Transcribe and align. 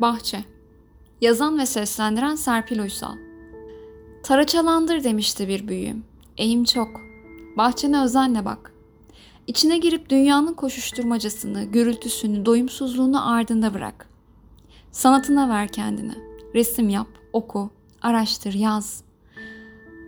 Bahçe 0.00 0.44
Yazan 1.20 1.58
ve 1.58 1.66
seslendiren 1.66 2.34
Serpil 2.34 2.78
Uysal 2.78 3.14
Taraçalandır 4.22 5.04
demişti 5.04 5.48
bir 5.48 5.68
büyüğüm. 5.68 6.04
Eğim 6.38 6.64
çok. 6.64 6.88
Bahçene 7.56 8.02
özenle 8.02 8.44
bak. 8.44 8.72
İçine 9.46 9.78
girip 9.78 10.10
dünyanın 10.10 10.54
koşuşturmacasını, 10.54 11.64
gürültüsünü, 11.64 12.46
doyumsuzluğunu 12.46 13.30
ardında 13.32 13.74
bırak. 13.74 14.08
Sanatına 14.92 15.48
ver 15.48 15.68
kendini. 15.68 16.14
Resim 16.54 16.88
yap, 16.88 17.08
oku, 17.32 17.70
araştır, 18.02 18.54
yaz. 18.54 19.04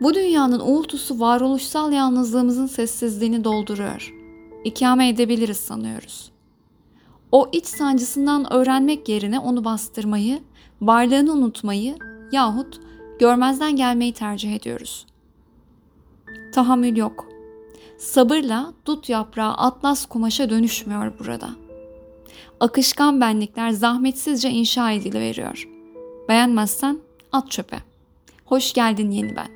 Bu 0.00 0.14
dünyanın 0.14 0.60
uğultusu 0.60 1.20
varoluşsal 1.20 1.92
yalnızlığımızın 1.92 2.66
sessizliğini 2.66 3.44
dolduruyor. 3.44 4.14
İkame 4.64 5.08
edebiliriz 5.08 5.56
sanıyoruz. 5.56 6.31
O 7.32 7.48
iç 7.52 7.66
sancısından 7.66 8.52
öğrenmek 8.52 9.08
yerine 9.08 9.38
onu 9.38 9.64
bastırmayı, 9.64 10.40
varlığını 10.82 11.32
unutmayı 11.32 11.96
yahut 12.32 12.80
görmezden 13.18 13.76
gelmeyi 13.76 14.12
tercih 14.12 14.56
ediyoruz. 14.56 15.06
Tahammül 16.54 16.96
yok. 16.96 17.28
Sabırla 17.98 18.72
dut 18.86 19.08
yaprağı 19.08 19.52
atlas 19.52 20.06
kumaşa 20.06 20.50
dönüşmüyor 20.50 21.12
burada. 21.18 21.50
Akışkan 22.60 23.20
benlikler 23.20 23.70
zahmetsizce 23.70 24.50
inşa 24.50 24.90
ediliveriyor. 24.92 25.68
Beğenmezsen 26.28 26.98
at 27.32 27.50
çöpe. 27.50 27.78
Hoş 28.44 28.72
geldin 28.72 29.10
yeni 29.10 29.36
ben. 29.36 29.48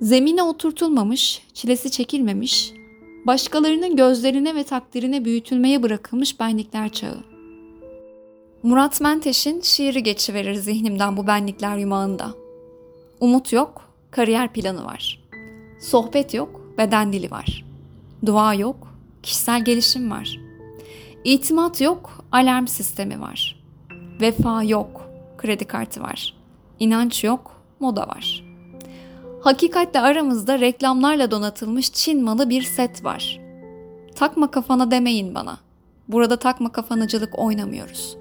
Zemine 0.00 0.42
oturtulmamış, 0.42 1.42
çilesi 1.54 1.90
çekilmemiş, 1.90 2.72
başkalarının 3.26 3.96
gözlerine 3.96 4.54
ve 4.54 4.64
takdirine 4.64 5.24
büyütülmeye 5.24 5.82
bırakılmış 5.82 6.40
benlikler 6.40 6.88
çağı. 6.88 7.24
Murat 8.62 9.00
Menteş'in 9.00 9.60
şiiri 9.60 10.02
geçiverir 10.02 10.54
zihnimden 10.54 11.16
bu 11.16 11.26
benlikler 11.26 11.76
yumağında. 11.76 12.34
Umut 13.20 13.52
yok, 13.52 13.90
kariyer 14.10 14.52
planı 14.52 14.84
var. 14.84 15.22
Sohbet 15.80 16.34
yok, 16.34 16.60
beden 16.78 17.12
dili 17.12 17.30
var. 17.30 17.64
Dua 18.26 18.54
yok, 18.54 18.88
kişisel 19.22 19.64
gelişim 19.64 20.10
var. 20.10 20.40
İtimat 21.24 21.80
yok, 21.80 22.24
alarm 22.32 22.66
sistemi 22.66 23.20
var. 23.20 23.60
Vefa 24.20 24.62
yok, 24.62 25.10
kredi 25.38 25.64
kartı 25.64 26.00
var. 26.02 26.34
İnanç 26.80 27.24
yok, 27.24 27.62
moda 27.80 28.08
var. 28.08 28.45
Hakikatle 29.40 30.00
aramızda 30.00 30.60
reklamlarla 30.60 31.30
donatılmış 31.30 31.92
Çin 31.92 32.24
malı 32.24 32.50
bir 32.50 32.62
set 32.62 33.04
var. 33.04 33.40
Takma 34.14 34.50
kafana 34.50 34.90
demeyin 34.90 35.34
bana. 35.34 35.58
Burada 36.08 36.36
takma 36.36 36.72
kafanıcılık 36.72 37.38
oynamıyoruz. 37.38 38.16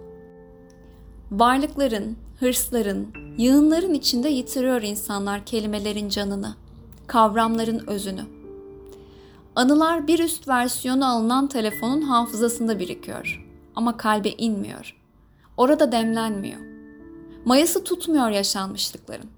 Varlıkların, 1.31 2.17
hırsların, 2.39 3.07
yığınların 3.37 3.93
içinde 3.93 4.29
yitiriyor 4.29 4.81
insanlar 4.81 5.45
kelimelerin 5.45 6.09
canını, 6.09 6.55
kavramların 7.07 7.87
özünü. 7.87 8.25
Anılar 9.55 10.07
bir 10.07 10.19
üst 10.19 10.47
versiyonu 10.47 11.09
alınan 11.09 11.47
telefonun 11.47 12.01
hafızasında 12.01 12.79
birikiyor 12.79 13.45
ama 13.75 13.97
kalbe 13.97 14.29
inmiyor. 14.29 14.95
Orada 15.57 15.91
demlenmiyor. 15.91 16.59
Mayası 17.45 17.83
tutmuyor 17.83 18.29
yaşanmışlıkların. 18.29 19.29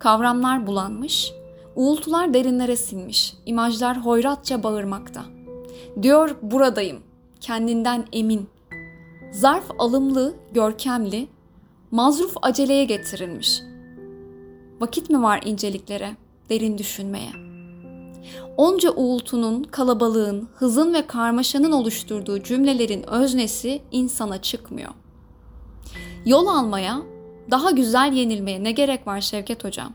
Kavramlar 0.00 0.66
bulanmış, 0.66 1.32
uğultular 1.76 2.34
derinlere 2.34 2.76
sinmiş, 2.76 3.34
imajlar 3.46 4.04
hoyratça 4.04 4.62
bağırmakta. 4.62 5.24
Diyor 6.02 6.36
buradayım, 6.42 6.98
kendinden 7.40 8.06
emin. 8.12 8.48
Zarf 9.32 9.70
alımlı, 9.78 10.34
görkemli, 10.52 11.28
mazruf 11.90 12.34
aceleye 12.42 12.84
getirilmiş. 12.84 13.60
Vakit 14.80 15.10
mi 15.10 15.22
var 15.22 15.42
inceliklere, 15.44 16.16
derin 16.50 16.78
düşünmeye? 16.78 17.30
Onca 18.56 18.90
uğultunun, 18.90 19.62
kalabalığın, 19.62 20.48
hızın 20.54 20.94
ve 20.94 21.06
karmaşanın 21.06 21.72
oluşturduğu 21.72 22.42
cümlelerin 22.42 23.10
öznesi 23.10 23.82
insana 23.92 24.42
çıkmıyor. 24.42 24.90
Yol 26.26 26.46
almaya, 26.46 27.02
daha 27.50 27.70
güzel 27.70 28.12
yenilmeye 28.12 28.64
ne 28.64 28.72
gerek 28.72 29.06
var 29.06 29.20
Şevket 29.20 29.64
Hocam? 29.64 29.92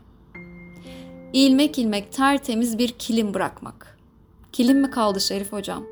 İlmek 1.32 1.78
ilmek 1.78 2.12
tertemiz 2.12 2.78
bir 2.78 2.88
kilim 2.88 3.34
bırakmak. 3.34 3.98
Kilim 4.52 4.80
mi 4.80 4.90
kaldı 4.90 5.20
Şerif 5.20 5.52
Hocam? 5.52 5.84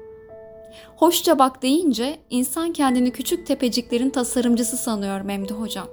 Hoşça 0.96 1.38
bak 1.38 1.62
deyince 1.62 2.18
insan 2.30 2.72
kendini 2.72 3.10
küçük 3.10 3.46
tepeciklerin 3.46 4.10
tasarımcısı 4.10 4.76
sanıyor 4.76 5.20
Memduh 5.20 5.60
Hocam. 5.60 5.86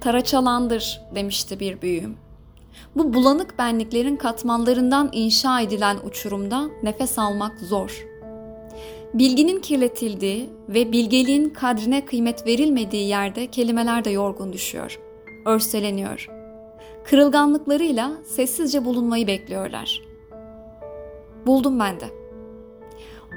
Taraçalandır 0.00 1.00
demişti 1.14 1.60
bir 1.60 1.82
büyüğüm. 1.82 2.16
Bu 2.96 3.14
bulanık 3.14 3.58
benliklerin 3.58 4.16
katmanlarından 4.16 5.08
inşa 5.12 5.60
edilen 5.60 5.96
uçurumda 6.04 6.68
nefes 6.82 7.18
almak 7.18 7.60
zor.'' 7.60 8.11
Bilginin 9.14 9.60
kirletildiği 9.60 10.50
ve 10.68 10.92
bilgeliğin 10.92 11.50
kadrine 11.50 12.04
kıymet 12.04 12.46
verilmediği 12.46 13.08
yerde 13.08 13.46
kelimeler 13.46 14.04
de 14.04 14.10
yorgun 14.10 14.52
düşüyor, 14.52 15.00
örseleniyor. 15.46 16.28
Kırılganlıklarıyla 17.04 18.12
sessizce 18.24 18.84
bulunmayı 18.84 19.26
bekliyorlar. 19.26 20.02
Buldum 21.46 21.80
ben 21.80 22.00
de. 22.00 22.04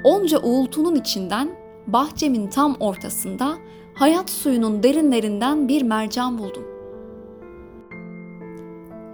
Onca 0.04 0.42
uğultunun 0.42 0.94
içinden 0.94 1.48
bahçemin 1.86 2.50
tam 2.50 2.76
ortasında 2.80 3.54
hayat 3.94 4.30
suyunun 4.30 4.82
derinlerinden 4.82 5.68
bir 5.68 5.82
mercan 5.82 6.38
buldum. 6.38 6.64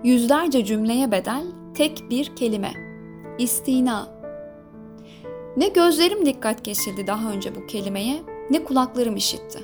Yüzlerce 0.05 0.65
cümleye 0.65 1.13
bedel 1.13 1.45
tek 1.75 2.05
bir 2.11 2.37
kelime. 2.37 2.73
İstina 3.39 4.22
ne 5.57 5.69
gözlerim 5.69 6.27
dikkat 6.27 6.63
kesildi 6.63 7.07
daha 7.07 7.31
önce 7.31 7.55
bu 7.55 7.67
kelimeye, 7.67 8.23
ne 8.51 8.65
kulaklarım 8.65 9.17
işitti. 9.17 9.59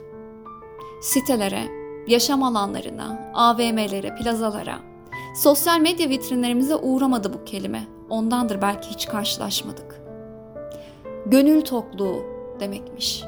Sitelere, 1.02 1.62
yaşam 2.06 2.42
alanlarına, 2.42 3.32
AVM'lere, 3.34 4.14
plazalara, 4.14 4.78
sosyal 5.36 5.80
medya 5.80 6.08
vitrinlerimize 6.08 6.76
uğramadı 6.76 7.32
bu 7.32 7.44
kelime. 7.44 7.84
Ondandır 8.10 8.62
belki 8.62 8.90
hiç 8.90 9.06
karşılaşmadık. 9.08 10.00
Gönül 11.26 11.60
tokluğu 11.60 12.22
demekmiş. 12.60 13.22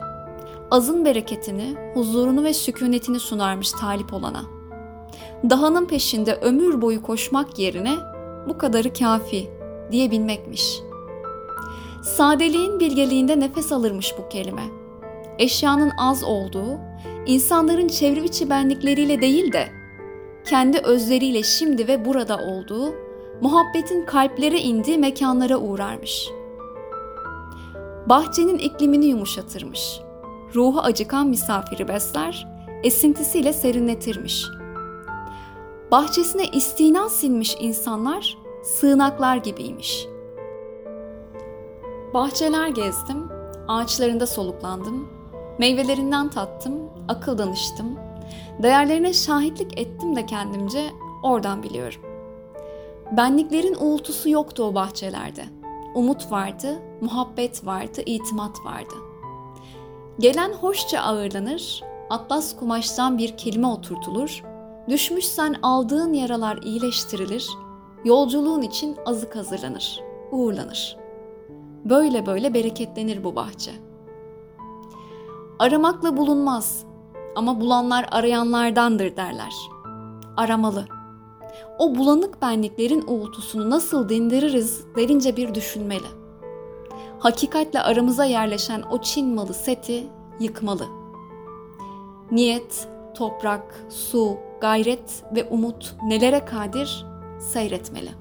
Azın 0.71 1.05
bereketini, 1.05 1.77
huzurunu 1.95 2.45
ve 2.45 2.55
sükunetini 2.55 3.21
sunarmış 3.21 3.73
talip 3.73 4.15
olana. 4.15 4.43
Dahanın 5.51 5.87
peşinde 5.87 6.35
ömür 6.35 6.83
boyu 6.83 7.03
koşmak 7.03 7.59
yerine 7.59 7.95
bu 8.49 8.59
kadarı 8.59 8.93
kafi 8.93 9.51
diyebilmekmiş.'' 9.93 10.90
Sadeliğin 12.03 12.81
bilgeliğinde 12.81 13.41
nefes 13.41 13.73
alırmış 13.73 14.15
bu 14.19 14.29
kelime. 14.29 14.63
Eşyanın 15.39 15.93
az 15.99 16.25
olduğu, 16.25 16.79
insanların 17.27 17.89
çevrim 17.89 18.25
içi 18.25 18.51
benlikleriyle 18.51 19.21
değil 19.21 19.53
de 19.53 19.69
kendi 20.45 20.79
özleriyle 20.79 21.43
şimdi 21.43 21.89
ve 21.89 22.05
burada 22.05 22.39
olduğu, 22.39 22.95
muhabbetin 23.41 24.07
kalplere 24.07 24.61
indiği 24.61 24.99
mekanlara 24.99 25.57
uğrarmış. 25.59 26.29
Bahçenin 28.07 28.59
iklimini 28.59 29.07
yumuşatırmış. 29.07 30.01
Ruhu 30.55 30.81
acıkan 30.81 31.27
misafiri 31.27 31.89
besler, 31.89 32.49
esintisiyle 32.83 33.53
serinletirmiş. 33.53 34.45
Bahçesine 35.91 36.45
istina 36.47 37.09
silmiş 37.09 37.57
insanlar 37.61 38.39
sığınaklar 38.63 39.37
gibiymiş.'' 39.37 40.20
Bahçeler 42.15 42.69
gezdim, 42.69 43.29
ağaçlarında 43.69 44.27
soluklandım, 44.27 45.09
meyvelerinden 45.59 46.31
tattım, 46.31 46.73
akıl 47.09 47.39
danıştım, 47.39 47.99
değerlerine 48.63 49.13
şahitlik 49.13 49.79
ettim 49.79 50.17
de 50.17 50.27
kendimce 50.27 50.91
oradan 51.23 51.63
biliyorum. 51.63 52.01
Benliklerin 53.13 53.77
uğultusu 53.81 54.29
yoktu 54.29 54.63
o 54.63 54.75
bahçelerde. 54.75 55.45
Umut 55.95 56.33
vardı, 56.33 56.79
muhabbet 57.01 57.67
vardı, 57.67 58.03
itimat 58.07 58.65
vardı. 58.65 58.95
Gelen 60.19 60.53
hoşça 60.53 61.01
ağırlanır, 61.01 61.83
atlas 62.11 62.57
kumaştan 62.57 63.19
bir 63.19 63.37
kelime 63.37 63.67
oturtulur, 63.67 64.45
düşmüşsen 64.89 65.57
aldığın 65.63 66.13
yaralar 66.13 66.59
iyileştirilir, 66.63 67.49
yolculuğun 68.05 68.63
için 68.63 68.97
azık 69.07 69.37
hazırlanır, 69.37 70.01
uğurlanır.'' 70.33 71.00
Böyle 71.85 72.27
böyle 72.27 72.55
bereketlenir 72.55 73.25
bu 73.25 73.37
bahçe. 73.37 73.71
Aramakla 75.59 76.17
bulunmaz 76.17 76.85
ama 77.37 77.61
bulanlar 77.61 78.07
arayanlardandır 78.11 79.17
derler. 79.17 79.55
Aramalı. 80.37 80.85
O 81.79 81.95
bulanık 81.95 82.43
benliklerin 82.43 83.05
uğultusunu 83.07 83.71
nasıl 83.71 84.09
dindiririz 84.09 84.85
derince 84.97 85.37
bir 85.37 85.55
düşünmeli. 85.55 86.07
Hakikatle 87.19 87.83
aramıza 87.83 88.25
yerleşen 88.25 88.83
o 88.91 89.01
Çin 89.01 89.35
malı 89.35 89.55
seti 89.55 90.07
yıkmalı. 90.41 90.87
Niyet, 92.31 92.89
toprak, 93.15 93.85
su, 93.89 94.37
gayret 94.61 95.25
ve 95.35 95.49
umut 95.51 95.95
nelere 96.03 96.45
kadir 96.45 97.07
seyretmeli.'' 97.39 98.20